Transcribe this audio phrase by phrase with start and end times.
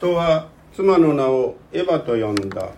[0.00, 2.70] 人は妻の名をエヴァと呼んだ。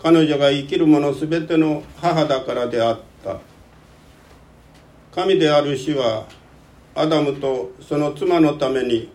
[0.00, 3.40] 彼女が生きる者すべての母だからであった。
[5.12, 6.28] 神である主は
[6.94, 9.10] アダムとその妻のために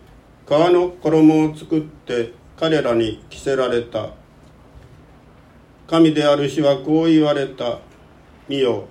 [0.46, 4.10] 皮の衣を作って彼らに着せられた。
[5.88, 7.78] 神である主はこう言われた。
[8.50, 8.84] 見よ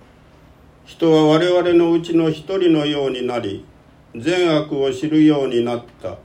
[0.85, 3.63] 人は我々のうちの一人のようになり
[4.15, 6.17] 善悪を知るようになった。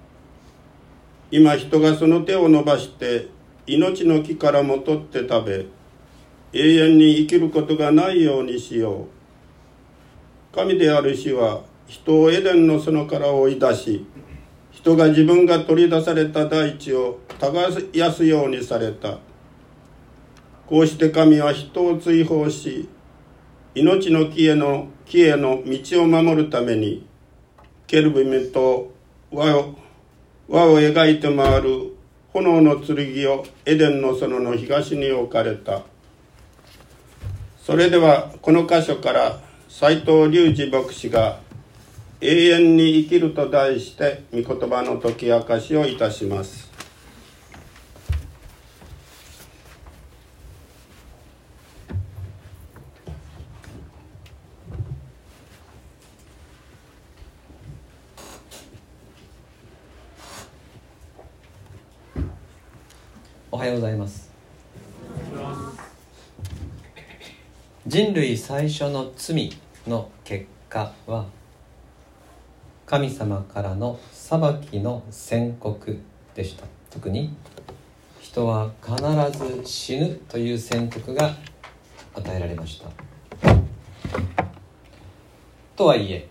[1.31, 3.29] 今人がその手を伸ばして
[3.67, 5.67] 命の木からも取って食べ
[6.53, 9.07] 永遠に生きることがないようにしよ
[10.53, 10.55] う。
[10.55, 14.07] 神である主は人をエデンの園から追い出し
[14.71, 19.19] 人が自分が取り出された大地を耕すようにされた。
[20.67, 22.89] こうして神は人を追放し
[23.75, 27.07] 命の木への木への道を守るために
[27.87, 28.93] ケルビムと
[29.31, 29.75] 輪を
[30.49, 31.95] 輪を描いて回る
[32.33, 32.97] 炎の剣
[33.31, 35.83] をエデンの園の東に置かれた。
[37.69, 41.39] それではこの箇所から斎藤隆二牧師が
[42.23, 46.71] 「永遠に生きる」と題して御言葉の解き明かしをいたします
[63.51, 64.29] おはようございます
[67.99, 69.51] 人類最初の罪
[69.89, 71.27] の結果は
[72.87, 75.99] 神様からの裁きの宣告
[76.33, 76.65] でした。
[76.91, 77.35] 特に
[78.21, 78.97] 人は必
[79.37, 81.35] ず死ぬという宣告が
[82.15, 82.89] 与えられました。
[85.75, 86.29] とはいえ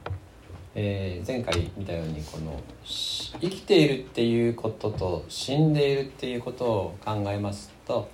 [0.74, 8.10] えー、前回見たようにこの生きているっていうことと死んでいるっていうことを考えますと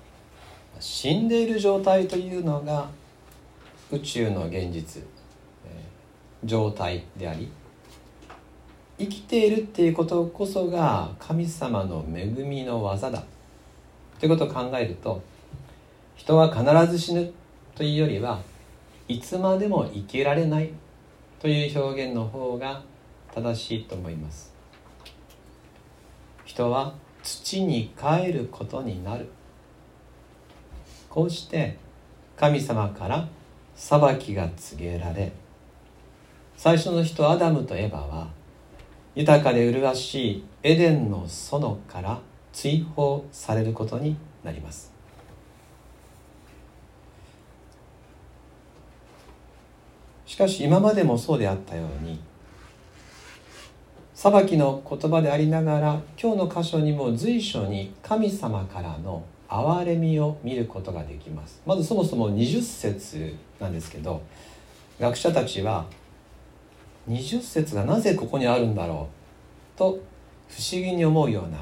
[0.80, 2.90] 死んでいる状態というのが
[3.94, 5.04] 宇宙の現実、
[5.66, 7.52] えー、状態であり
[8.98, 13.24] 生きているっていうことこそが神様の恵みの技だ。
[14.20, 15.22] ということを考えると
[16.16, 17.32] 人は必ず死ぬ
[17.76, 18.42] というよりは
[19.08, 20.72] いつまでも生きられない
[21.40, 22.82] という表現の方が
[23.36, 24.54] 正しいと思います。
[26.46, 29.30] 人は土に帰ることになる。
[31.10, 31.78] こうして
[32.38, 33.28] 神様から
[33.76, 35.32] 裁きが告げられ
[36.56, 38.28] 最初の人アダムとエバは
[39.16, 42.20] 豊かで麗しいエデンの園から
[42.52, 44.94] 追放されることになります。
[50.26, 52.20] しかし今までもそうであったように
[54.16, 59.24] 裁きの言葉でありながら今日の箇所にも随所に神様からの
[59.54, 61.62] 憐れみを見ることができます。
[61.64, 64.24] まずそもそも20節なんですけど
[65.00, 65.86] 学者たちは
[67.08, 69.10] 20節がなぜここにあるんだろ
[69.76, 70.00] うと
[70.50, 71.58] 不思議に思うような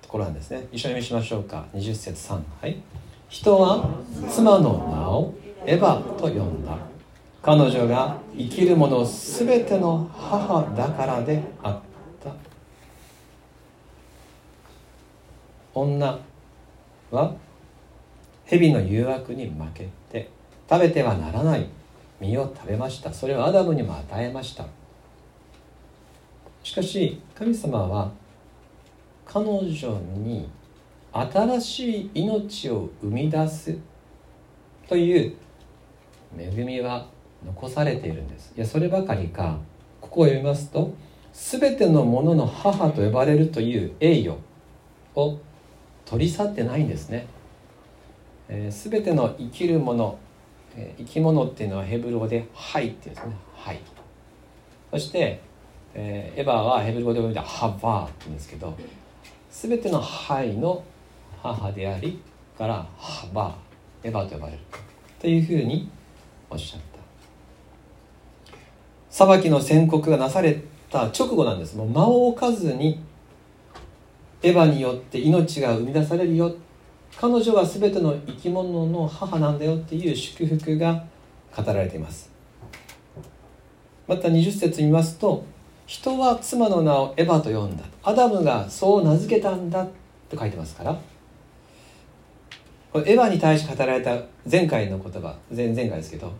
[0.00, 0.66] ところなんですね。
[0.72, 1.66] 一緒に見しましょうか。
[1.74, 2.80] 20節3はい。
[3.28, 3.90] 人は
[4.30, 5.34] 妻の名を
[5.66, 6.78] エヴァと呼んだ。
[7.42, 11.80] 彼女が生きる者全ての母だからであっ
[12.24, 12.32] た。
[15.74, 16.18] 女
[17.10, 17.34] は
[18.44, 20.30] 蛇の誘惑に負けて
[20.68, 21.66] 食べてはならない。
[22.20, 23.12] 実を食べました。
[23.12, 24.66] それをアダムにも与えました。
[26.62, 28.10] しかし神様は
[29.24, 29.68] 彼女
[30.16, 30.48] に
[31.12, 33.76] 新しい命を生み出す
[34.88, 35.36] という
[36.36, 37.06] 恵みは
[37.44, 38.52] 残されているんです。
[38.56, 39.58] いやそればかりか。
[40.00, 40.94] ここを読みますと
[41.32, 44.36] 全てのものの母と呼ばれるという栄誉
[45.14, 45.38] を
[46.08, 47.26] 取り去ってないんですね、
[48.48, 50.18] えー、全ての生きるもの、
[50.74, 53.80] えー、生き物っていうのはヘブル語で「はい」っていうんですね「はい」
[54.90, 55.40] そして、
[55.92, 58.74] えー、エヴァはヘブル語で読んで「ハバー」って言うんですけど
[59.50, 60.82] 全ての「はい」の
[61.42, 62.18] 母であり
[62.56, 63.54] から「ハバー」
[64.08, 64.58] エヴァと呼ばれる
[65.20, 65.90] というふうに
[66.48, 66.98] おっしゃった。
[69.10, 71.76] 裁きの宣告がなされた直後なんです。
[71.76, 73.00] もう間を置かずに
[74.42, 76.54] エヴァによって命が生み出されるよ。
[77.18, 81.04] 彼女は全ての生き物の母なんだよっていう祝福が
[81.56, 82.30] 語られています。
[84.06, 85.44] また20節見ますと
[85.86, 87.84] 人は妻の名をエヴァと呼んだ。
[88.02, 89.86] アダムがそう名付けたんだ
[90.28, 90.98] と書いてますから。
[92.92, 94.16] これエヴァに対して語られた
[94.50, 96.32] 前回の言葉前前回ですけど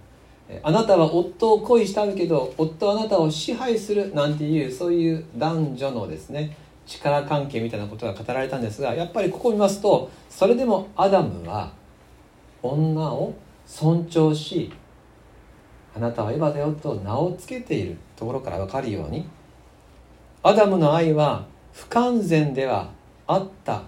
[0.62, 6.56] あなたは夫を恋したんけど夫はあなたを支配するなんていうそういう男女のですね
[6.88, 11.73] 力関係みたいなことが語られたんですがやっぱりここを見ますとそれでもアダムは
[12.62, 13.35] 女を
[13.67, 14.73] 尊重し
[15.94, 19.29] あなたはエヴァだよと名を付けているところから分かるように
[20.43, 22.90] アダムの愛は不完全では
[23.26, 23.82] あった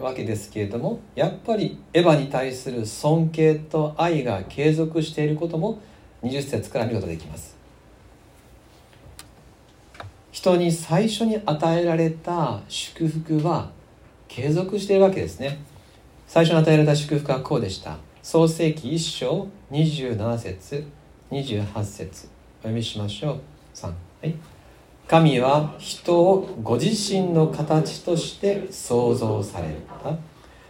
[0.00, 5.80] わけですけれどもやっぱりエヴァに対する尊敬と愛が継続していることも
[6.22, 7.57] 20節から見ることができます。
[10.38, 13.72] 人に最初に与えられた祝福は
[14.28, 15.58] 継続しているわけですね。
[16.28, 17.96] 最初に与えられた祝福はこうでした。
[18.22, 20.86] 創世紀1章27節
[21.32, 22.28] 28節。
[22.60, 23.40] お読みしましょう。
[23.74, 23.92] 3は
[24.22, 24.36] い。
[25.08, 29.74] 神は人をご自身の形として創造され
[30.04, 30.16] た。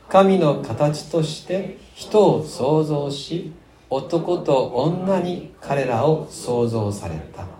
[0.08, 3.52] 神の形として人を創造し
[3.90, 7.57] 男と女に彼らを創造された。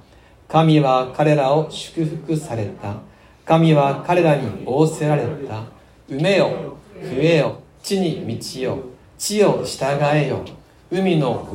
[0.48, 2.96] 神は彼らを祝福された。
[3.44, 5.64] 神は彼らに仰せられた。
[6.08, 8.78] 埋めよ増えよ地に満ちよ
[9.18, 10.42] 地を従えよ。
[10.90, 11.46] 海の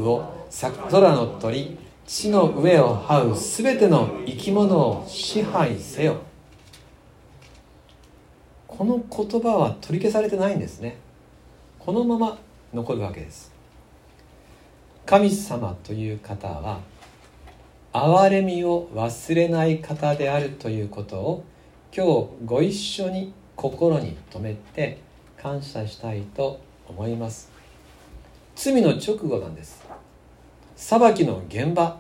[0.52, 1.76] 魚空の鳥
[2.06, 6.18] 地の上を這うすべての生き物を支配せよ。
[8.68, 10.98] この言葉は取り消されてないんですね。
[11.80, 12.38] このまま
[12.72, 13.52] 残るわけです。
[15.06, 16.80] 神様という方は
[17.94, 21.44] 憐れみを忘れない方であるということを
[21.96, 24.98] 今日ご一緒に心に留めて
[25.38, 27.52] 感謝したいと思います。
[28.56, 29.84] 罪の直後なんです。
[30.76, 32.00] 裁きの現場。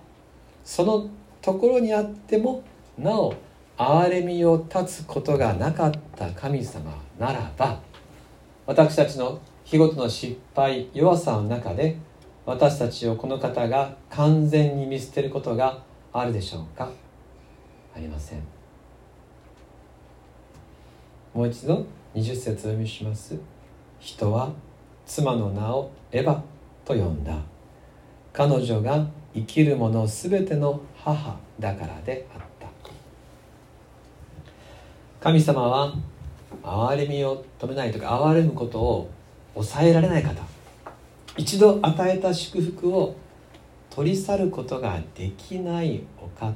[0.65, 1.09] その
[1.41, 2.63] ところにあっても
[2.97, 3.35] なお
[3.77, 7.79] 憐れみを断つことがなかった神様ならば
[8.65, 11.97] 私たちの日ごとの失敗弱さの中で
[12.45, 15.81] 私たちをこの方が完全に見捨てることが
[16.11, 16.89] あるでしょうか？
[17.95, 18.39] ありません。
[21.33, 23.37] もう一度20節お読みします。
[23.99, 24.51] 人は
[25.05, 26.41] 妻の名をエヴァ
[26.83, 27.37] と呼んだ。
[28.33, 32.67] 彼女が生きる者すべての母だからであった。
[35.21, 35.93] 神様は
[36.61, 39.09] 憐れみを止めないとか憐れむことを
[39.53, 40.52] 抑えられない方。
[41.35, 43.15] 一度与えた祝福を
[43.89, 46.55] 取り去ることができないお方。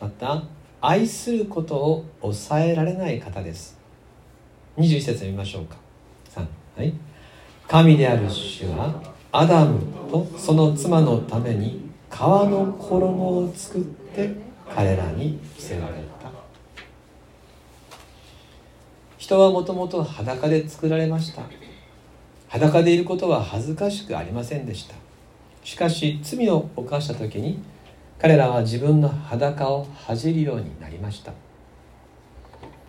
[0.00, 0.42] また
[0.80, 3.78] 愛することを抑えられない方です。
[4.76, 5.76] 21節見ましょうか。
[6.34, 6.46] 3
[6.76, 6.92] はい。
[7.68, 9.00] 神である主は
[9.32, 9.80] アダム
[10.10, 14.30] とその妻のために革の衣を作って
[14.74, 16.30] 彼らに着せられた。
[19.18, 21.42] 人はもともと裸で作られました。
[22.56, 24.94] 裸でいることは恥ずかしくありませんでした。
[25.62, 27.58] しかし罪を犯した時に
[28.18, 31.32] 彼らは自分の裸を恥じるようになりました。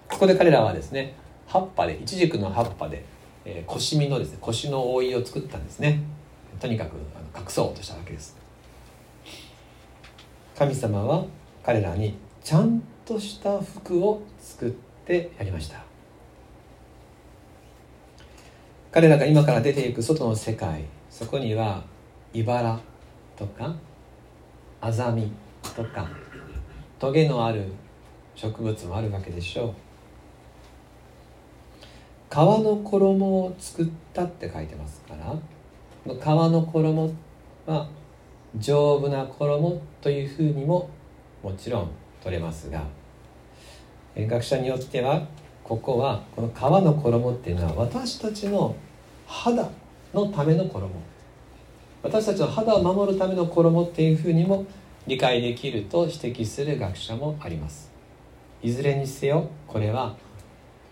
[0.09, 1.15] そこで彼らはですね
[1.47, 3.03] 葉っぱでイチジクの葉っぱで、
[3.43, 6.01] えー、腰身のですね腰の覆いを作ったんですね。
[6.61, 8.37] とにかくあの隠そうとしたわけです。
[10.57, 11.25] 神様は
[11.61, 14.71] 彼らにちゃんとした服を作っ
[15.05, 15.86] てやりました。
[18.97, 21.83] 彼らが今から出ていく外の世界そこには
[22.33, 22.79] 茨
[23.37, 23.75] とか
[24.81, 25.31] アザミ
[25.75, 26.09] とか
[26.97, 27.65] トゲのある
[28.33, 29.73] 植物もあるわけでしょう。
[32.31, 37.13] 皮の衣を作ったって書いてますから皮の衣
[37.67, 37.87] は
[38.57, 40.89] 丈夫な衣というふうにも
[41.43, 41.91] もちろん
[42.23, 42.83] 取れますが
[44.17, 45.27] 学者によっては
[45.63, 48.75] ここはこの皮の衣っていうのは私たちの
[49.27, 49.69] 肌
[50.13, 50.89] のための衣。
[52.01, 54.65] 私たちの肌を守るための衣っていうふうにも
[55.05, 57.91] 理解できると指摘する学者もあります。
[58.63, 60.15] いずれにせよこれは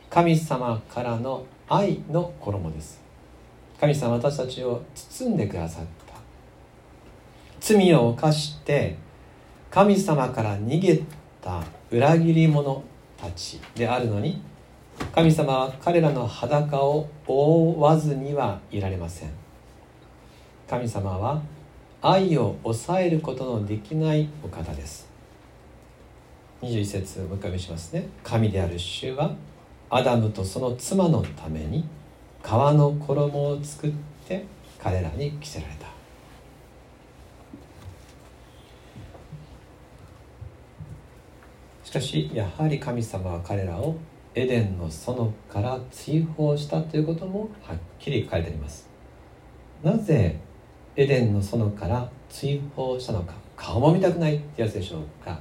[0.09, 3.01] 神様からの愛の衣です。
[3.79, 6.15] 神様私たちを包んでくださった。
[7.59, 8.97] 罪を犯して
[9.71, 11.01] 神様から逃げ
[11.41, 12.83] た裏切り者
[13.17, 14.41] たちであるのに
[15.13, 19.29] 神様は彼らの裸を覆わずにはいられません。
[20.69, 21.41] 神様は
[22.01, 25.07] 愛を抑えることのできないお方です。
[26.61, 28.07] 21節もう一回見しますね。
[28.23, 29.35] 神である主は
[29.89, 31.85] アダムとその妻のために
[32.41, 33.91] 革の衣を作っ
[34.27, 34.45] て
[34.79, 35.87] 彼らに着せられた。
[41.83, 43.95] しかしやはり神様は彼らを
[44.35, 48.89] エデンの園から追放したということもはっきり書かれてあります。
[49.81, 50.37] なぜ
[50.97, 53.33] エデンの園から追放したのか。
[53.55, 55.39] 顔も見たくないってやつでしょうか。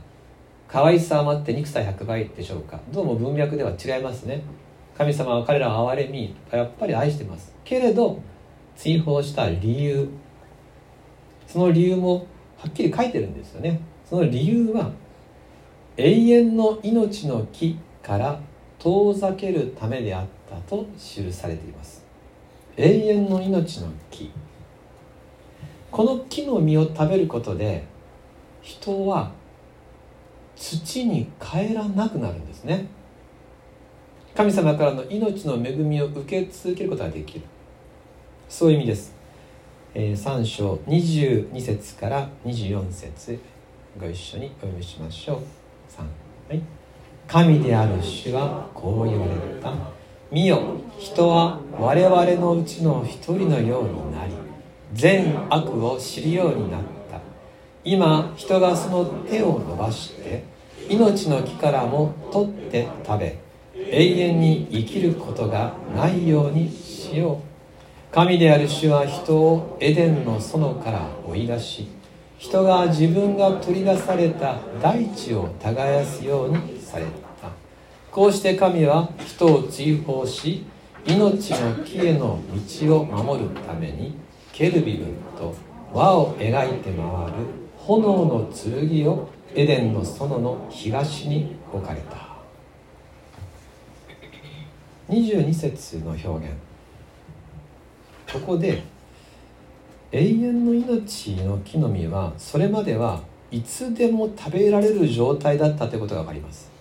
[0.69, 2.81] 可愛さ余って憎さ100倍でしょうか。
[2.93, 4.43] どうも文脈では違いますね。
[4.97, 7.53] 神様は彼らを憐れみやっぱり愛してます。
[7.65, 8.21] けれど
[8.77, 10.09] 追放した理由。
[11.49, 12.27] その理由も
[12.59, 13.81] はっきり書いてるんですよね。
[14.09, 14.93] その理由は
[15.97, 18.41] 永遠の命の木から
[18.85, 22.05] 遠ざけるためであったと記されています。
[22.77, 24.31] 永遠の命の木。
[25.91, 27.85] この木の実を食べることで
[28.61, 29.33] 人は
[30.55, 32.87] 土に帰らなくなるんですね。
[34.35, 37.47] 神様からの命の恵みを受け続けることができる。
[38.51, 39.15] そういう意味です、
[39.95, 43.41] えー、3章22節から24節
[43.99, 45.39] ご一緒にお読みしましょう。
[45.91, 46.03] 3
[46.51, 46.84] はい。
[47.27, 49.73] 神である主はこう言われた
[50.31, 50.61] 見よ
[50.99, 54.33] 人は我々のうちの一人のようになり
[54.93, 57.21] 善悪を知るようになった。
[57.85, 60.45] 今人がその手を伸ばして
[60.89, 63.39] 命の木からも取って食べ
[63.77, 68.15] 永遠に生きることがないようにしよう。
[68.15, 71.89] 神である主は人をエデンの園から追い出し
[72.39, 77.51] 人が自分が取り出された大地を耕すようにされた
[78.11, 80.65] こうして神は人を追放し
[81.07, 82.41] 命の木への
[82.79, 84.17] 道を守るために
[84.53, 85.55] ケルビムと
[85.93, 87.33] 輪を描いて回る
[87.77, 92.35] 炎の剣をエデンの園の東に置かれた。
[95.09, 96.57] 22節の表現。
[98.33, 98.83] ここで
[100.11, 103.21] 永遠の命の木の実はそれまでは
[103.51, 106.74] いつでも食べられる状態だったということが分かります。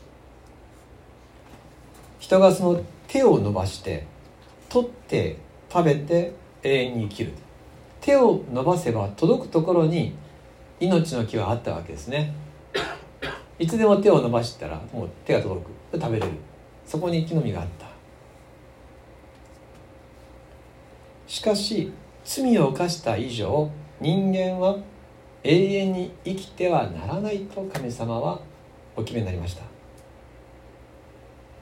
[2.33, 4.07] 人がその手を伸ばして
[4.67, 5.37] 取って
[5.71, 7.33] 食べて永遠に生きる。
[8.01, 10.15] 手を伸ばせば届くところに
[10.79, 12.33] 命の木はあったわけですね。
[13.59, 15.99] いつでも手を伸ばしたらもう手が届く。
[15.99, 16.31] 食べれる。
[16.87, 17.85] そこに木の実があった。
[21.27, 21.91] しかし
[22.25, 23.69] 罪を犯した以上
[24.01, 24.77] 人間は
[25.43, 28.39] 永遠に生きてはならないと神様は
[28.95, 29.72] お決めになりました。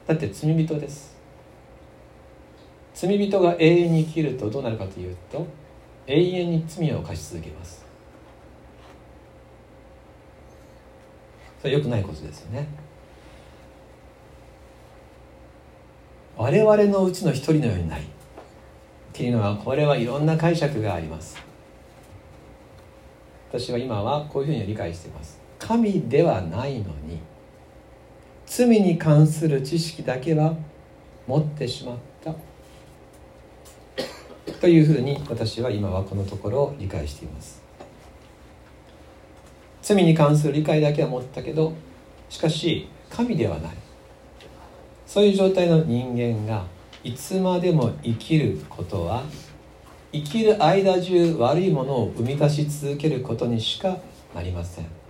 [0.06, 1.16] だって罪人です。
[2.94, 5.46] 罪人が永遠に生きるとどうなるかというと
[6.06, 7.84] 永遠に罪を犯し続けます。
[11.60, 12.66] それは良くないことですよね。
[16.36, 18.06] 我々のうちの一人のようになりっ
[19.12, 21.36] ていうのはこれはいろんな解釈があります。
[23.50, 25.38] 私は今はこういうふうに理解しています。
[25.58, 27.20] 神ではないのに
[28.54, 30.54] 罪に関する知識だけは
[31.26, 32.34] 持ってしまった。
[34.60, 37.62] というふうに私は今はこのところを理解しています。
[39.80, 41.72] 罪に関する理解だけは持ったけど
[42.28, 43.72] しかし神ではない。
[45.06, 46.66] そういう状態の人間が
[47.02, 49.22] いつまでも生きることは
[50.12, 53.96] 生きる間中悪いものを生み出し続けることにしか
[54.34, 55.01] なりません。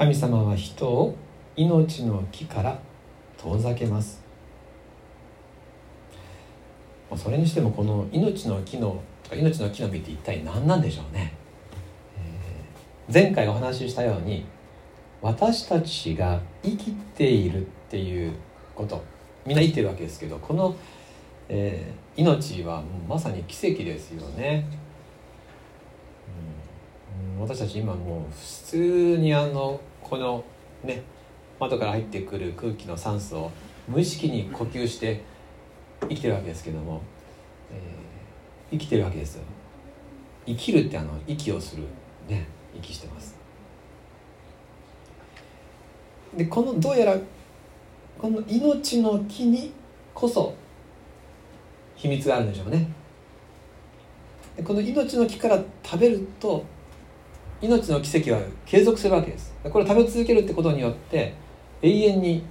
[0.00, 1.14] 神様は人を
[1.56, 2.80] 命の木から
[3.36, 4.22] 遠ざけます。
[7.14, 11.34] それにしてもこの命の木の命の木の実って一体何なんでしょうね、
[12.16, 14.46] えー、前回お話ししたように
[15.20, 18.32] 私たちが生きているっていう
[18.74, 19.04] こと。
[19.44, 20.74] みんな言ってるわけですけどこの、
[21.50, 24.66] えー、命はまさに奇跡ですよね、
[27.36, 29.78] うん、私たち今もう普通にあの
[30.10, 30.44] この
[30.82, 31.02] ね
[31.60, 33.52] 窓から入ってくる空気の酸素を
[33.86, 35.22] 無意識に呼吸して
[36.02, 37.00] 生きてるわけですけども、
[37.70, 39.44] えー、生きてるわけですよ。
[40.46, 41.84] 生きるってあの息をする
[42.28, 43.38] ね息してます。
[46.36, 47.16] でこのどうやら
[48.18, 49.72] この命の木に
[50.12, 50.54] こそ
[51.94, 52.88] 秘密があるんでしょうね。
[54.64, 56.64] この命の木から食べると
[57.60, 59.54] 命の奇跡は継続するわけです。
[59.70, 61.34] これ食べ続けるってことによって
[61.82, 62.42] 永遠に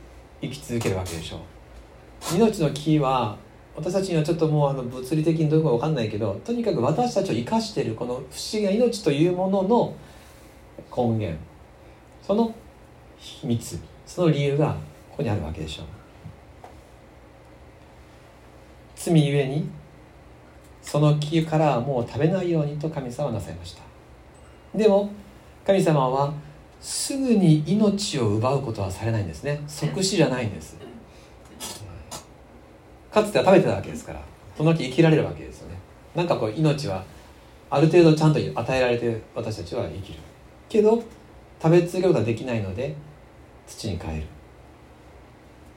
[0.42, 2.36] 生き続けるわけでしょう。
[2.36, 3.38] 命の木は
[3.76, 8.24] 私たちにはちょっともうあの物理的にどういうか分かんないけどとにかく私たちを生かしているこの不思
[8.54, 9.96] 議な命というものの
[10.96, 11.38] 根源。
[12.22, 12.54] その
[13.18, 13.80] 秘密。
[14.06, 14.74] その理由が
[15.12, 15.86] ここにあるわけでしょう。
[18.96, 19.70] 罪ゆえに
[20.82, 23.89] その木からはもう食べないようにと神様はなさいました。
[24.74, 25.10] でも
[25.66, 26.34] 神様は
[26.80, 29.62] すぐに命を奪うことはされないんですね。
[29.68, 30.78] 即死じゃないんです。
[33.12, 34.22] かつては食べてたわけですから
[34.56, 35.76] その木生きられるわけですよね。
[36.16, 37.04] なんかこう命は
[37.70, 40.20] ある程度ちゃんと与えられて私たちは生きる。
[40.68, 41.04] けど
[41.62, 42.96] 食べ続けることができないので
[43.68, 44.24] 土に帰る。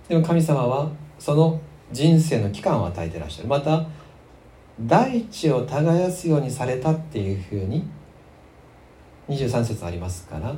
[0.08, 3.48] でも神様はその人生の期間を与えてらっしゃる。
[3.48, 3.86] また
[4.80, 7.84] 大地を耕すようにされたっていうふうに
[9.36, 10.54] 23節ありますから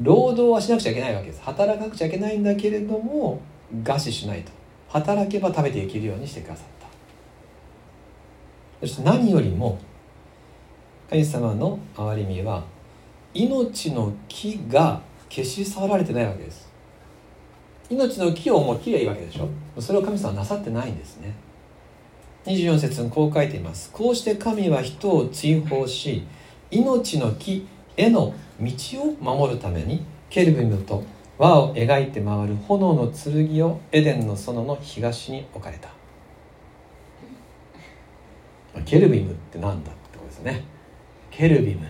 [0.00, 1.42] 労働はしなくちゃいけないわけです。
[1.42, 3.40] 働かなくちゃいけないんだけれども
[3.82, 4.52] 餓死しないと。
[4.88, 6.86] 働けば食べていけるようにしてくださった。
[8.80, 9.78] そして何よりも
[11.08, 12.64] 神様の憐れみは
[13.34, 16.70] 命の木が消し去られてないわけです。
[17.90, 19.48] 命の木をもう切りゃいいわけでしょ。
[19.80, 21.34] それを神様はなさってないんですね。
[22.46, 23.90] 24節にこう書いています。
[23.92, 26.24] こうして神は人を追放し
[26.70, 27.66] 命の木
[27.96, 31.02] への道を守るためにケルビムと
[31.38, 35.88] 輪を描いて回る炎の剣をエデンの園の東に置かれた。
[38.84, 40.64] ケルビムって何だってことですね。
[41.30, 41.86] ケルビム、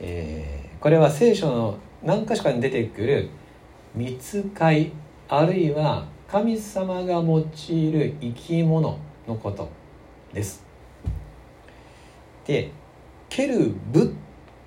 [0.00, 3.28] えー、これは聖書の何か所かに出てくる
[3.94, 4.92] 見つかい
[5.28, 9.68] あるいは神様が用いる生き物のこと
[10.32, 10.64] です。
[12.46, 12.70] で
[13.28, 14.14] ケルブ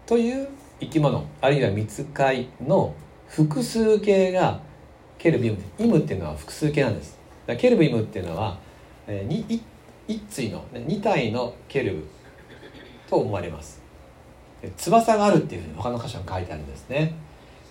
[0.05, 0.47] という
[0.79, 2.93] 生き物あるいは見つかいの
[3.27, 4.59] 複数形が
[5.17, 7.19] ケルビムイムっていうのは複数形なんです。
[7.57, 8.57] ケルビムっていうのは、
[9.07, 9.61] えー、
[10.07, 12.07] 一対の、ね、2体のケルブ
[13.09, 13.81] と思われます。
[14.77, 17.13] 翼があるっていうふうに他の箇所に書いてあるんですね、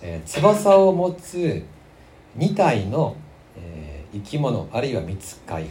[0.01, 1.63] えー、翼を持つ
[2.37, 3.15] 2体の、
[3.57, 5.67] えー、生き物あるいは見つかい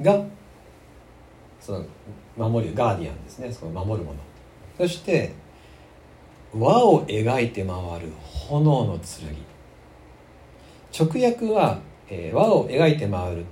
[0.00, 0.24] が
[1.60, 1.84] その
[2.36, 3.52] 守るガーディアンですね。
[3.52, 4.18] その守るもの。
[4.80, 5.34] そして
[6.54, 8.10] 輪を描いて回る
[8.48, 9.36] 炎の剣。
[11.06, 13.44] 直訳は、えー、輪を描いて回る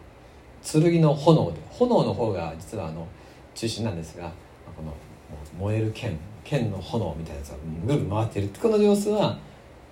[0.63, 3.07] 剣の炎で炎の方が実はあの
[3.55, 4.33] 中心なんですが
[4.75, 4.95] この
[5.61, 8.49] 燃える剣剣の炎みたいなやつがぐるぐる回っている。
[8.63, 9.39] この様子は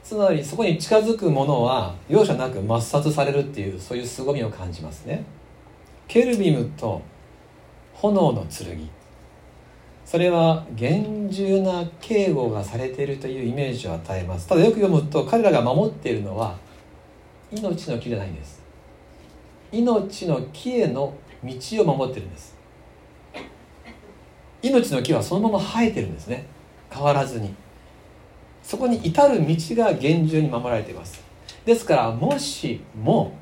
[0.02, 5.22] つまりそこに近づくものは容赦なく抹殺されるっていうそういう凄みを感じますね。
[6.08, 7.02] ケルビムと
[7.92, 8.88] 炎の剣。
[10.06, 14.46] それは厳重な警護がされているというイメージを与えます。
[14.46, 16.56] ただよく読むと彼らが守っているのは
[17.50, 18.62] 命の木じゃないんです。
[19.72, 22.56] 命の木への道を守ってるんです。
[24.62, 26.46] 命の木はそのまま生えてるんですね。
[26.88, 27.52] 変わらずに。
[28.62, 31.20] そこに至る道が厳重に守られています。
[31.64, 33.32] ですからもしも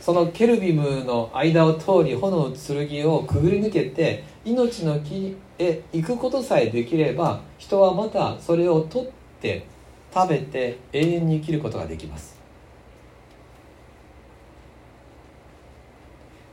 [0.00, 9.66] そのケルビムの間を通り炎の剣をくぐり抜けて命の木へ行くことさえできれば人はまたそれを取って
[10.12, 12.34] 食べて永遠に生きることができます。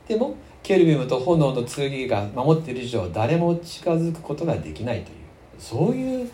[0.06, 5.16] でもケルビムと炎の剣が守っている以上誰も近づくことができないという
[5.58, 6.30] そういう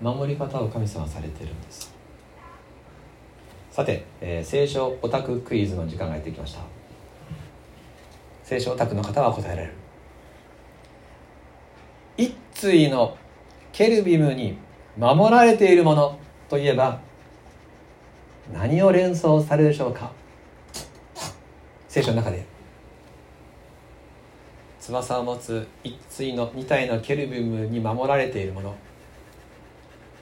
[0.00, 1.92] 守り方を神様はされているんです。
[3.70, 6.60] さて、えー、聖書オタククイズの時間がやってきました。
[8.42, 9.79] 聖書オタクの方は答えられる。
[12.20, 13.16] 一対の
[13.72, 14.58] ケルビムに
[14.98, 16.18] 守られているもの
[16.50, 17.00] といえば
[18.52, 20.10] 何を連想されるでしょうか？
[21.88, 22.44] 聖書の中で。
[24.80, 28.74] 翼を持つ一対の二体のケルビムに守られているもの。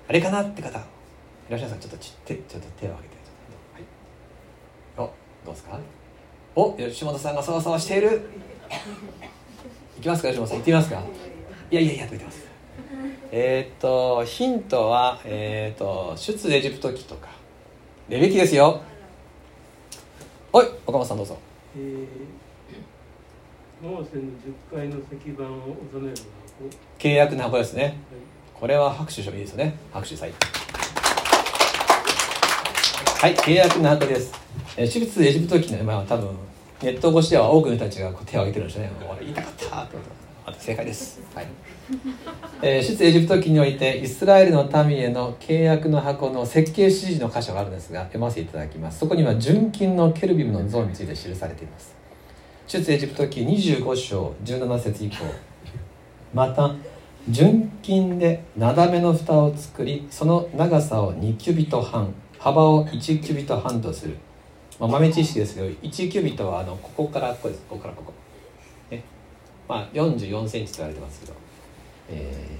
[0.08, 0.82] あれかなって方い
[1.48, 3.16] らっしゃいますかちょっとち手ちょっと手を挙げて
[3.74, 3.82] はい。
[4.98, 5.02] お
[5.46, 5.78] どうですか？
[6.54, 8.28] お吉本さんがそわそわしている。
[9.98, 10.58] いきますか吉本さん。
[10.58, 11.02] 行ってみますか？
[11.70, 12.46] いやいやいやと言ってます。
[13.30, 17.28] えー、っとヒントはえー、っと出エジプト記とか。
[18.08, 18.80] レビキですよ。
[20.50, 21.38] おい岡本さんどうぞ。
[21.76, 26.24] えー、モーセの10階の石板を収める箱。
[26.98, 27.94] 契約の箱ですね、はい、
[28.54, 29.76] これは拍手してもいいですよね。
[29.92, 30.32] 拍手さい
[33.20, 34.32] はい契約の箱です。
[34.78, 36.30] え出エジプト記のまあ多分
[36.82, 38.90] ネット越しでは多くの人たちが手を挙げてるんですね。
[39.20, 41.46] 言いたかったってこと正解です、はい。
[42.62, 48.98] えー、出エジプト記においてイスラエルの民への契約の箱の設計指示の箇所があるんですが読ませていただきます。
[48.98, 51.94] そこには純金のケルビムの像について記されています。
[52.66, 55.24] 出エジプト記25章17節以降。
[56.34, 56.74] また
[57.28, 64.16] 純金でなだめの蓋を作りその長さを2キュビト半幅を1キュビト半とする、
[64.78, 67.62] まあ、豆知識ですけど1キュビトはあのここからここです。
[67.68, 68.17] ここからここ。
[69.68, 71.34] まあ、44センチと言われてますけど、
[72.10, 72.58] え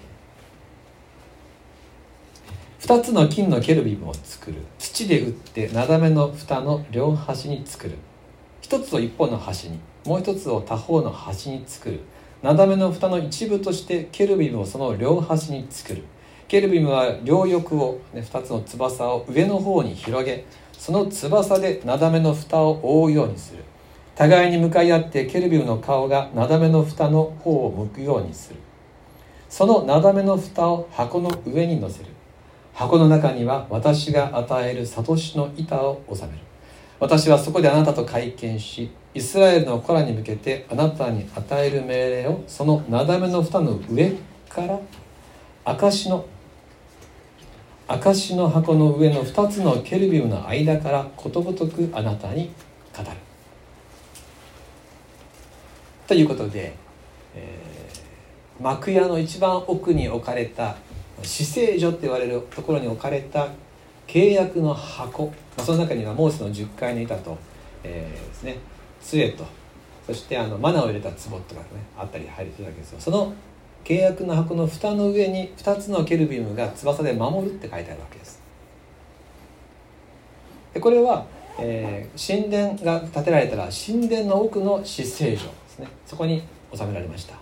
[2.81, 4.59] ー、2つの金のケルビムを作る。
[4.79, 7.95] 土で打ってなだめの蓋の両端に作る。
[8.61, 12.01] 一つを一方の端にもう一つを他方の端に作る。
[12.43, 16.05] なだめの蓋の一部としてケルビムをその両端に作る。
[16.47, 23.65] ケルビムは両翼を、ね、2つの翼を上の方に広げその翼でなだめの蓋を覆うようにする。
[24.19, 28.59] 互いに向かい合ってケルビムの顔がなだめの蓋の方を向くようにする。
[29.49, 32.07] そのなだめの蓋を箱の上に乗せる。
[32.75, 36.39] 箱の中には私が与える悟しの板を収める。
[36.99, 44.15] 私はそこであなたと会見しイスラエルの子らに向けてあなたに与える命令をそのなだめの蓋の上
[44.49, 44.81] から
[45.65, 46.27] 証の
[47.87, 52.51] 証の箱の上の2つのケルビムの間からことごとくあなたに
[52.93, 53.11] 語る
[56.09, 56.75] ということで、
[57.35, 60.77] えー、幕屋の一番奥に置かれた
[61.23, 63.49] 死聖所って言われるところに置かれた
[64.07, 67.37] 契約の箱、まあ、その中にはモーセの10階の板と、
[67.85, 68.57] えー、ですね
[69.03, 69.45] 杖と
[70.07, 71.67] そしてあのマナを入れた壺とかね
[71.99, 73.01] あったり入るわけですよ。
[73.01, 73.35] その
[73.85, 78.41] 契約の箱の蓋の上に2つのケルビムが翼で守るって書いてあるわけです。
[80.73, 81.27] でこれは、
[81.59, 85.51] えー、神殿が建てられたら神殿の奥の死聖所。
[85.79, 85.89] ですね。
[86.07, 86.43] そこに
[86.75, 87.35] 収められました。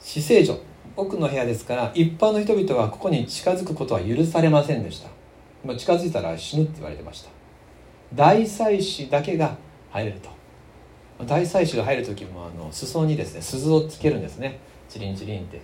[0.00, 0.58] 死聖所。
[0.96, 5.08] 奥の部屋ですから一般の人々はここに近づくことは許されませんでした。
[5.76, 7.30] 近づいたら死ぬって言われてました。
[8.14, 9.56] 大祭司だけが
[9.90, 10.28] 入れると。
[11.24, 14.58] 大祭司が入る時もあの裾にですね鈴をつけるんですね。
[14.88, 15.60] チリンチリンって、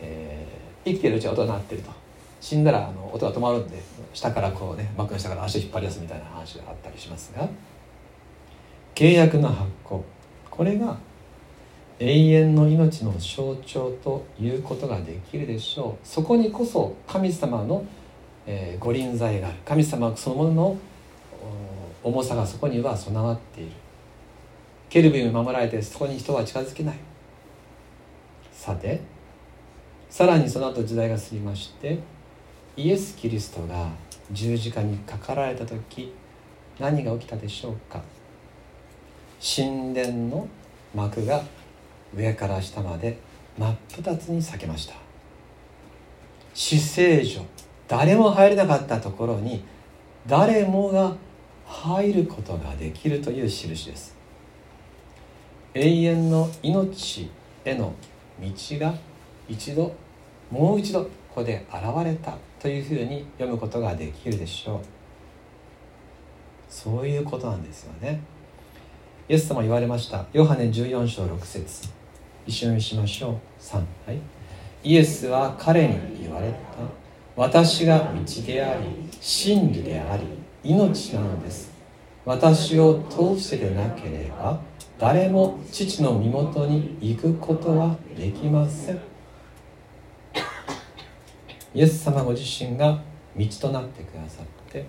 [0.00, 1.90] えー、生きてるうちは音が鳴ってると。
[2.40, 3.78] 死んだらあの音が止まるんで
[4.12, 7.48] 下からこうね幕の下から足を引っ張り出すみたいな話があったりしますが。
[8.94, 10.04] 契約の発行。
[10.56, 10.96] これが
[11.98, 16.06] 永遠の命の象徴ということができるでしょう。
[16.06, 17.84] そこにこそ神様の、
[18.46, 19.56] えー、御臨在がある。
[19.64, 20.76] 神様そのものの
[22.04, 23.72] 重さがそこには備わっている。
[24.88, 26.98] ケルビンを守られてそこに人は近づけない。
[28.52, 29.00] さて
[30.08, 31.98] さらにその後時代が過ぎまして
[32.76, 33.88] イエス・キリストが
[34.30, 36.12] 十字架にかかられた時
[36.78, 38.00] 何が起きたでしょうか。
[39.46, 40.48] 神殿の
[40.94, 41.44] 幕が
[42.16, 43.18] 上から下まで
[43.58, 44.94] 真っ二つに裂けました。
[46.54, 47.42] 死聖所
[47.86, 49.62] 誰も入れなかったところに
[50.26, 51.14] 誰もが
[51.66, 54.16] 入ることができるという印です。
[55.74, 57.30] 永遠の命
[57.66, 57.92] への
[58.40, 58.94] 道が
[59.46, 59.94] 一度
[60.50, 64.80] もう一度ここで現れたというふうに読むことができるでしょう。
[66.70, 68.22] そういうことなんですよね。
[69.26, 70.26] イエス様言われました。
[70.34, 71.88] ヨハネ14章6節。
[72.46, 73.32] 一緒にしましょう。
[73.58, 73.82] 3は
[74.12, 74.18] い。
[74.82, 76.58] イエスは彼に言われた。
[77.34, 78.86] 私が道であり
[79.22, 80.24] 真理であり
[80.62, 81.72] 命なのです。
[82.26, 84.60] 私を通してでなければ
[84.98, 89.00] 誰も父の身元に行くことはできません。
[91.74, 93.02] イエス様ご自身が
[93.34, 94.84] 道となってくださって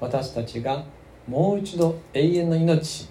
[0.00, 0.84] 私たちが
[1.28, 3.08] もう一度永遠の命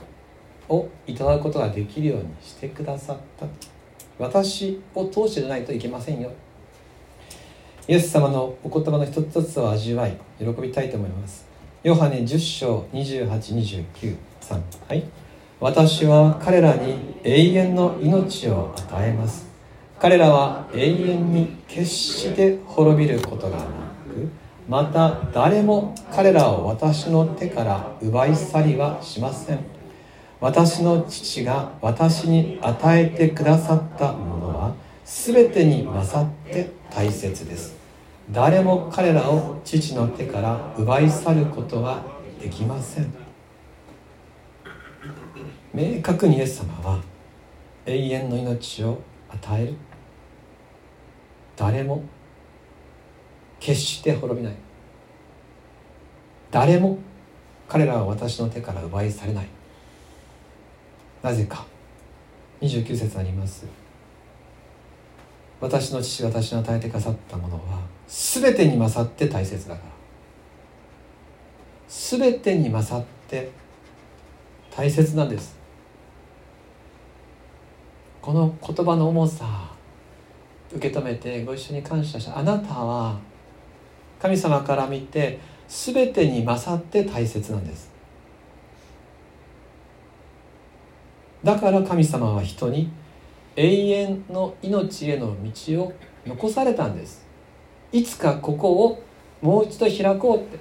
[0.69, 3.45] をいただくことができるようにしてくださった。
[4.17, 6.32] 私を通してでないといけませんよ。
[7.88, 11.45] イエス様のお言葉の一つ一つを味わい喜びたいと思います。
[11.84, 15.04] ヨハネ10章2829 3はい。
[15.60, 19.47] 私は彼らに永遠の命を与えます。
[19.99, 23.65] 彼らは永遠に決して滅びることがなく
[24.67, 29.75] また誰も彼らを私の手から奪い去りはしません。
[30.39, 37.76] 私の父が私に与えてくださったものは全てに勝って大切です。
[38.32, 42.04] 誰も彼らを父の手から奪い去ることは
[42.41, 43.13] できません。
[45.74, 47.02] 明確にイエス様は
[47.86, 49.76] 永遠の命を与える。
[51.56, 52.04] 誰も
[53.60, 54.56] 決して滅びない。
[56.52, 56.98] 誰も
[57.67, 59.48] 彼らは私の手から奪い去れない。
[61.26, 61.66] なぜか。
[62.62, 63.66] 29節あります。
[65.60, 69.90] 私の父が私に与えてくださったものは全てに勝って大切だから。
[71.88, 73.50] 全てに勝って
[74.70, 75.58] 大切なんです。
[78.22, 79.72] この言葉の重さ
[80.72, 83.18] 受け止めてご一緒に感謝したあなたは
[84.22, 87.95] 神様から見て全てに勝って大切なんです。
[91.46, 92.90] だから神様は人に
[93.56, 95.94] 永遠の命への道を
[96.26, 97.24] 残されたんです。
[97.92, 99.04] いつかここを
[99.44, 100.58] もう一度開こうって。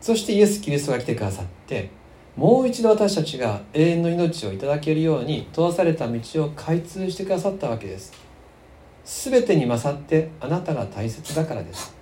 [0.00, 1.88] そしてイエス・キリストが来てくださって
[2.34, 8.12] もう一度私たちが永遠の命をいただけるように閉ざされた道を開通してくださったわけです。
[9.04, 11.94] 全てに勝ってあなたが大切だからです。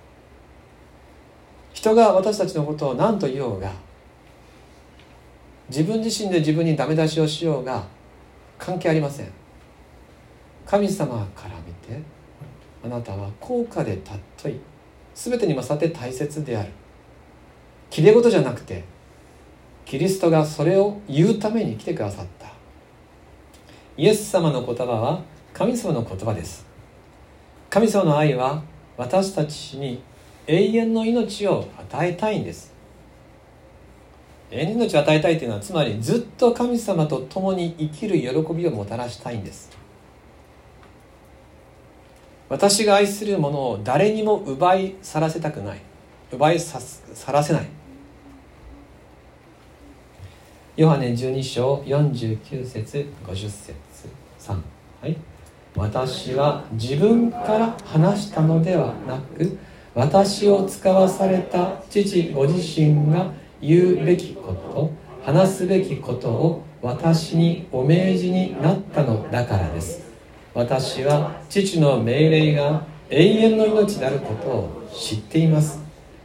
[1.73, 3.71] 人が私たちのことを何と言おうが
[5.71, 7.85] 自分自身で自分にダメ出しをしようが
[8.59, 9.31] 関係ありません。
[10.65, 12.01] 神様から見て
[12.83, 14.59] あなたは高価で尊い
[15.15, 16.69] 全てに勝って大切である。
[17.89, 18.83] きれい事じゃなくて
[19.85, 22.47] キリストがそれを言うために来てくださった。
[23.95, 25.21] イエス様の言葉は
[25.53, 26.65] 神様の言葉です。
[27.69, 28.61] 神様の愛は
[28.97, 30.03] 私たちに
[30.47, 32.70] 永遠の命を与えたいんです。
[34.51, 39.71] 永遠の命を与えたいというのはつまりずっと神様と共に生きる喜びをもたらしたいんです。
[42.49, 45.81] 私が愛するものを誰にも奪い去らせたくない。
[46.33, 46.79] 奪い去
[47.31, 47.67] らせない。
[50.75, 53.73] ヨハネ12章49節50節
[54.39, 54.61] 3
[55.01, 55.15] はい。
[55.75, 59.57] 私は自分から話したのではなく
[59.95, 63.31] 私を使わされた父ご自身が
[63.61, 64.91] 言うべきこと
[65.23, 70.11] 話すべきことを私にお命じになったのだからです。
[70.53, 75.79] 私は父の命令が永遠の命であることを知っています。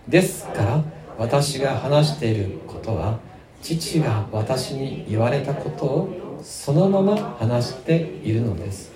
[0.08, 0.82] ですから
[1.18, 3.18] 私が話していることは
[3.60, 8.92] 父が私に言われたことをそのまま話しているのです。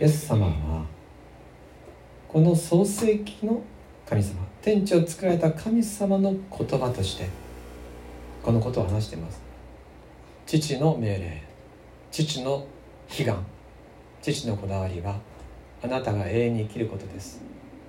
[0.00, 0.86] イエス様は
[2.28, 3.62] この創世記の
[4.08, 7.26] 神様天地を作られた神様の言葉として
[8.42, 9.40] このことを話しています。
[10.44, 11.42] 父の命令
[12.10, 12.66] 父の
[13.18, 13.46] 悲願
[14.20, 15.20] 父のこだわりは
[15.82, 17.40] あなたが永遠に生きることです。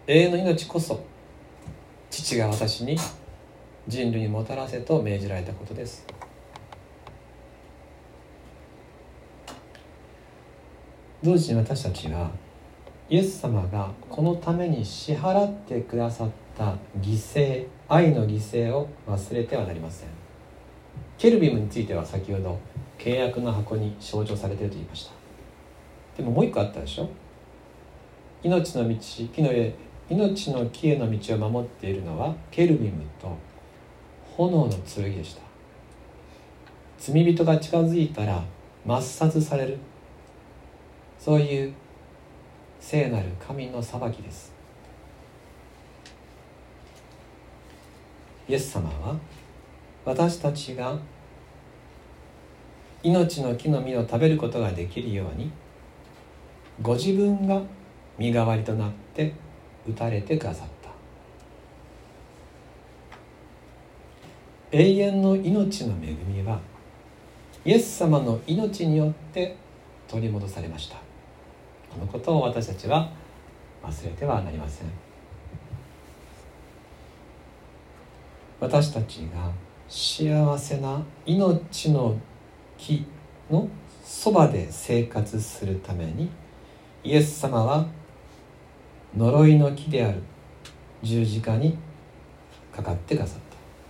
[0.08, 1.04] 永遠の命こそ
[2.10, 2.98] 父が私に
[3.90, 6.06] 人類にもたらせと命じられたことです。
[11.22, 12.32] 同時に私たちは
[13.10, 20.10] イエス様がこのために支払ってくださった犠牲愛の犠牲を忘れてはなりません。
[21.18, 22.60] ケルビムについては先ほど
[22.98, 25.12] 契約の箱に象徴されていると言いました。
[26.18, 27.10] でももう一個あったでしょ？
[28.44, 29.74] 命の道木の上
[30.10, 33.36] 命の木への道を守っているのはケルビムと
[34.36, 35.42] 炎の剣でした。
[36.98, 38.44] 罪人が近づいたら
[38.86, 39.78] 抹殺される。
[41.18, 41.74] そういう
[42.80, 44.59] 聖なる神の裁きです。
[48.50, 49.16] イエス様は
[50.04, 50.98] 私たちが
[53.04, 55.52] 命の木の実を食べることができるように
[56.82, 57.62] ご自分が
[58.18, 59.34] 身代わりとなって
[59.88, 60.90] 打たれてくださった。
[64.72, 66.60] 永遠の命の恵みは
[67.64, 69.56] イエス様の命によって
[70.08, 70.96] 取り戻されました。
[71.92, 73.12] このことを私たちは
[73.84, 75.09] 忘れてはなりません。
[78.60, 79.52] 私たちが
[79.88, 82.20] 幸せな命の
[82.78, 83.06] 木
[83.50, 83.68] の
[84.04, 86.30] そばで生活するために
[87.04, 87.88] イエス様は
[89.16, 90.22] 呪いの木である
[91.02, 91.78] 十字架に
[92.76, 93.40] かかってくださっ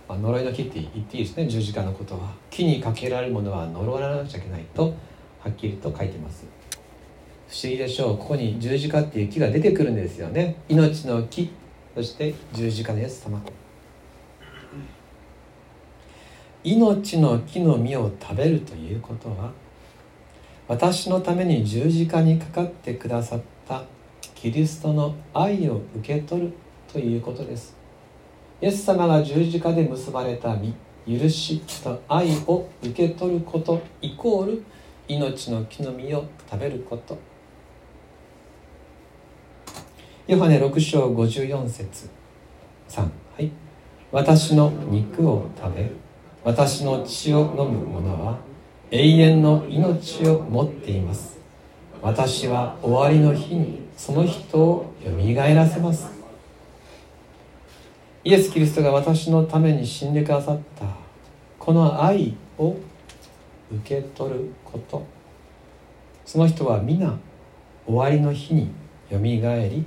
[0.06, 1.46] た、まあ、呪いの木って言っていいですね。
[1.46, 2.32] 十字架のことは。
[2.50, 4.94] 木にかけられるものは呪われなくちゃいけないと
[5.40, 6.44] はっきりと書いてます。
[7.48, 8.18] 不思議でしょう。
[8.18, 10.56] ここに十字架っていう木が出てくるんですよね。
[10.68, 11.50] 命の木。
[11.94, 13.42] そして十字架のイエス様。
[16.62, 19.52] 命の木の実を食べるということは
[20.68, 23.84] 私のために十字架にかかってくださった
[24.34, 26.52] キリストの愛を受け取る
[26.92, 27.76] ということです。
[28.60, 30.74] イエス様が十字架で結ばれた実
[31.18, 34.62] 許しと愛を受け取ることイコール
[35.08, 37.18] 命の木の実を食べること。
[40.26, 42.08] ヨハネ6章54節
[42.88, 43.08] 3は
[43.40, 43.50] い。
[44.12, 46.09] 私の肉を食べる。
[46.42, 48.38] 私の血を飲む者は
[48.90, 51.38] 永遠の命を持っています。
[52.00, 56.10] 私は終わりの日にその人をよみがえらせます。
[58.24, 60.86] イエス・キリストが私のために死んでくださった
[61.58, 62.76] この愛を
[63.70, 65.04] 受け取ること。
[66.24, 67.18] その人は皆
[67.86, 68.70] 終わりの日に
[69.10, 69.84] よみがえり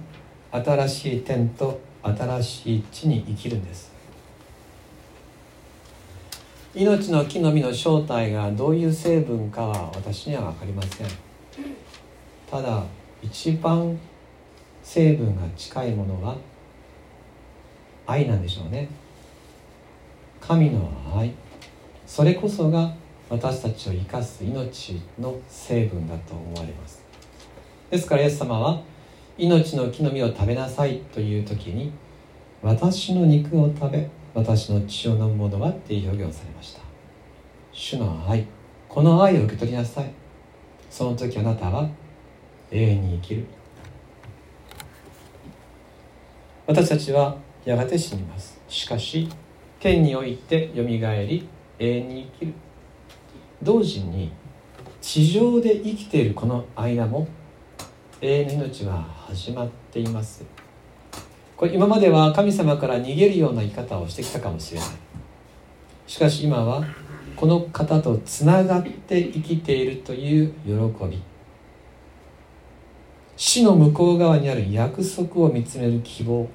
[0.52, 3.92] 新しい天と新しい地に生きるんです。
[6.75, 11.07] 命の木の実の正体がどういう成分かは私には分かりません。
[12.49, 12.83] ただ
[13.21, 13.99] 一番
[14.81, 16.36] 成分が近いものは
[18.07, 18.89] 愛なんでしょうね。
[20.41, 21.31] 神の愛。
[22.07, 22.95] それこそが
[23.29, 27.03] 私たちを生かす命の成分だと思われます。
[27.91, 28.81] ですからイエス様は
[29.38, 31.91] 命の木の実を食べなさいという時に
[32.63, 36.82] 私の肉を食べ私の血を飲む者はっていう表現をされました。
[37.72, 38.48] 主の愛
[38.89, 40.12] この愛を受け取りなさい。
[40.89, 41.89] その時あなたは
[42.72, 43.46] 永遠に生きる。
[46.65, 48.60] 私たちはやがて死にます。
[48.67, 49.30] しかし
[49.80, 51.48] 天においてよみがえり
[51.80, 52.54] 永遠に生きる。
[53.62, 54.32] 同時に
[55.02, 57.28] 地上で生きているこの間も
[58.22, 60.62] 永遠の命は始まっています。
[61.63, 64.89] これ今までは神様から逃げるような生き方をしてきたかもしれない。
[66.06, 66.84] しかし今は
[67.38, 71.23] この方とつながって生きているという喜び。
[73.38, 76.49] 死の向こう側にある約束を見つめる希望。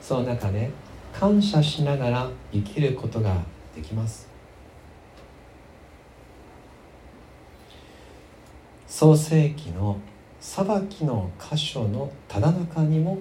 [0.00, 0.70] その中で
[1.12, 3.36] 感謝しながら生きることが
[3.76, 4.28] できます。
[8.88, 10.00] 創世記の
[10.42, 13.16] 裁きの箇所のただ中にも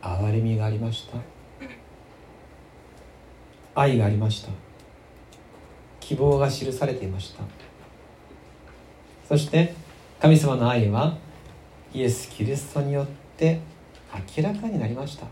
[0.00, 1.18] 憐れみがありました。
[3.74, 4.48] 愛がありました。
[6.00, 7.44] 希望が記されていました。
[9.28, 9.74] そして
[10.18, 11.18] 神様の愛は
[11.92, 13.60] イエス・キリストによって
[14.36, 15.26] 明らかになりました。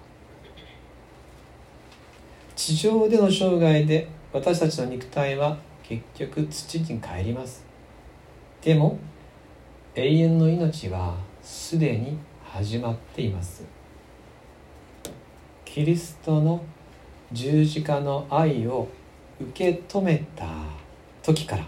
[2.55, 7.65] 地上での生涯で私たちの肉体は結局土に帰ります。
[8.61, 8.99] でも
[9.97, 13.63] 永遠の命はすでに始まっています。
[15.65, 16.65] キリストの
[17.31, 18.89] 十字架の愛を
[19.41, 20.47] 受け止めた
[21.23, 21.65] 時から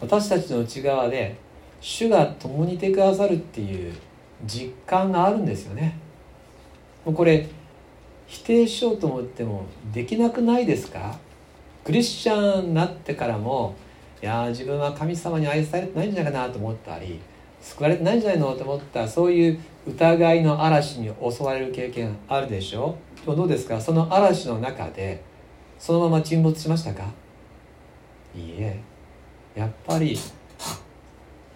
[0.00, 1.36] 私たちの内側で
[1.80, 3.94] 主が共にいてくださるっていう
[4.44, 5.96] 実感があるんですよね。
[7.04, 7.48] もうこれ
[8.26, 11.18] 否定しようと思ってもできなくないですか？
[11.84, 13.76] クリスチャンになってからも
[14.24, 17.20] や自分は神様に愛されてないんじゃないかなと思ったり
[17.60, 22.96] 救われてないんじゃないのと思ったそういう疑いの嵐に襲われる経験あるでしょ？
[23.24, 23.80] でもどうですか？
[23.80, 25.22] その嵐の中で
[25.78, 27.04] そのまま沈没しましたか？
[28.34, 28.80] いいえ。
[29.54, 30.18] やっぱり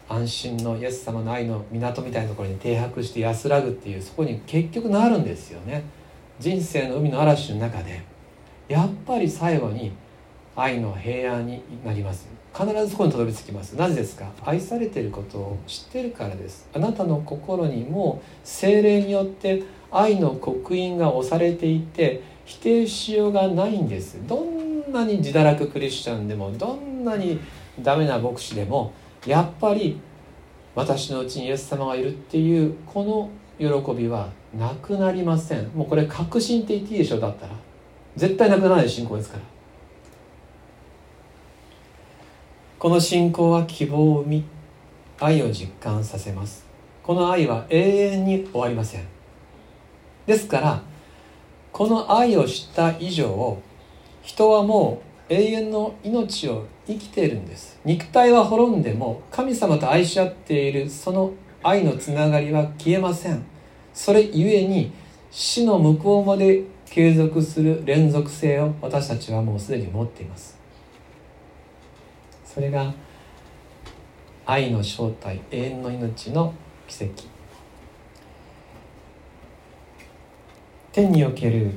[0.08, 5.84] 安心のイエス様の愛の港みたいなところに停泊して安らぐっていうそこに結局なるんですよね。
[6.38, 8.02] 人生の海の嵐の中で
[8.68, 9.92] やっぱり最後に
[10.54, 12.28] 愛の平安になります。
[12.58, 13.74] 必ずそこにたどり着きます。
[13.74, 14.32] なぜですか？
[14.44, 16.68] 愛されていることを知ってるからです。
[16.74, 24.18] あなたの心にも精霊によって愛の刻印が押されていて否定しようがないんです。
[24.26, 27.38] どんなに自堕落クリスチャンでもどんなに
[27.80, 28.92] ダメな牧師でも
[29.24, 30.00] やっぱり
[30.74, 35.68] 私のうちにイエス様がいるっていうこの喜びはなくなりません。
[35.74, 37.20] もうこれ確信って言っていいでしょ？
[37.20, 37.52] だったら。
[38.16, 39.42] 絶対なくならない信仰ですから。
[42.78, 44.44] この信仰は希望を生み
[45.18, 46.64] 愛を実感させます。
[47.02, 49.04] この愛は永遠に終わりません。
[50.26, 50.82] ですから
[51.72, 53.60] この愛を知った以上
[54.22, 57.80] 人はもう永遠の命を生きているんです。
[57.84, 61.32] 肉体は滅んでも神様と愛し合っているその
[61.64, 63.44] 愛のつながりは消えません。
[63.92, 64.92] それゆえに
[65.32, 70.57] 死の向こうまで継続する連続性を私たちはもうすでに持っています。
[72.58, 72.92] それが
[74.44, 76.52] 愛の正体永遠の命の
[76.88, 77.22] 奇跡。
[80.90, 81.70] 天における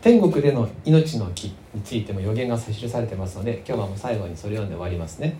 [0.00, 5.36] 天国での命の木についても予言が記されてますので今日はもう最後にそれ読んで終わりますね。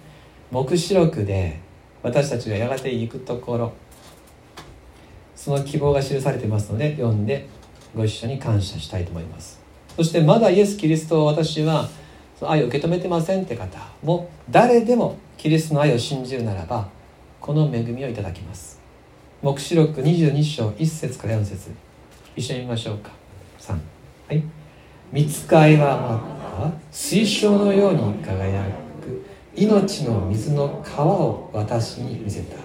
[0.52, 1.58] 黙示録で
[2.04, 3.72] 私たちがやがて行くところ
[5.34, 7.48] その希望が記されてますので読んで
[7.96, 9.60] ご一緒に感謝したいと思います。
[9.96, 11.88] そしてまだイエス・キリストを私は
[12.46, 16.88] 愛を受け止めてませんって方も誰でもキリストの愛を信じるならば
[17.40, 18.79] この恵みをいただきます。
[19.42, 21.70] 黙示録22章1節から4節。
[22.37, 23.11] 一緒に見ましょうか。
[23.59, 23.72] 3
[24.29, 24.42] はい。
[25.12, 28.62] 見つかいはまた水晶のように輝
[29.01, 29.24] く。
[29.55, 32.57] 命の水の川を私に見せた。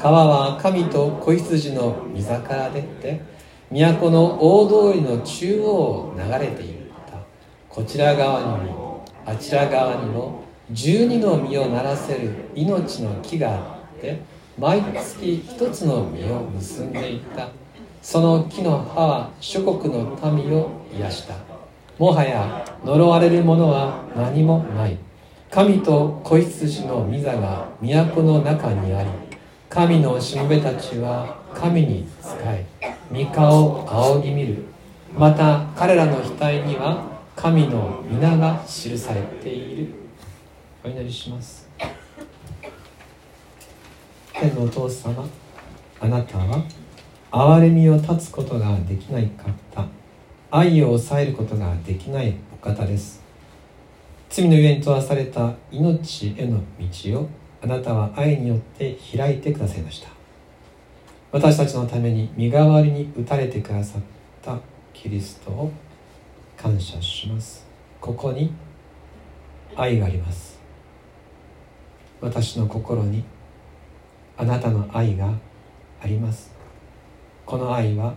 [0.00, 3.20] 川は神と子羊の御座から出て
[3.70, 6.75] 都の大通りの中央を流れていった
[7.76, 14.18] こちら側にもあちら側にも12の実をならせる命の木があって
[14.58, 17.50] 毎月一つの実を結んでいった。
[18.00, 21.34] その木の葉は諸国の民を癒した。
[21.98, 24.96] もはや呪われるものは何もない。
[25.50, 29.10] 神と子羊の御座が都の中にあり
[29.68, 32.64] 神のしもべたちは神に仕え
[33.12, 34.64] 御顔を仰ぎ見る。
[35.14, 39.92] また彼らの額には神の皆が記されている。
[40.82, 41.68] お祈りします。
[44.32, 45.22] 天のお父様
[46.00, 46.64] あなたは
[47.30, 49.86] 憐れみを断つことができないかった
[50.50, 53.22] 愛を抑えることができないお方です。
[54.30, 57.28] 罪のゆえに問わされた命への道を
[57.62, 60.08] あなたは愛によって開いてくださいました。
[61.32, 64.02] 私たちのために身代わりに打たれてくださっ
[64.40, 64.58] た
[64.94, 65.70] キリストを
[66.56, 67.66] 感謝します。
[68.00, 68.52] ここに
[69.76, 70.58] 愛があります。
[72.20, 73.24] 私の心に
[74.36, 75.32] あなたの愛が
[76.02, 76.52] あります。
[77.44, 78.14] この愛は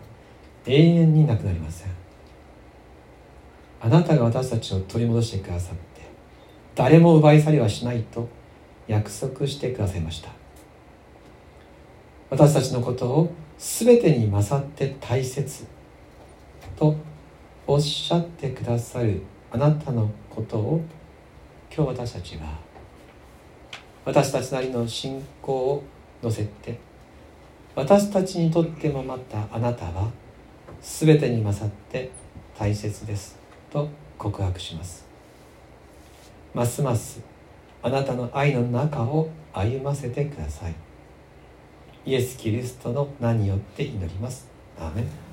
[0.66, 1.90] 永遠になくなりません。
[3.82, 6.02] あなたが私たちを取り戻してくださって
[6.76, 8.28] 誰も奪い去りはしないと
[8.88, 10.32] 約束してくださいました。
[12.30, 15.66] 私たちのことを全てに勝って大切
[16.76, 16.96] と
[17.72, 20.82] おっしゃってくださるあなたのことを
[21.72, 22.58] 今日私たちは
[24.04, 25.84] 私たちなりの信仰を
[26.24, 26.80] 乗せて
[27.76, 30.10] 私たちにとってもまたあなたは
[30.82, 32.10] 全てに勝って
[32.58, 33.38] 大切です
[33.70, 35.06] と告白します。
[36.56, 37.22] ますます
[37.84, 40.74] あなたの愛の中を歩ませてください。
[42.04, 44.48] イエス・キリストの名によって祈ります。
[44.80, 45.29] アーメン。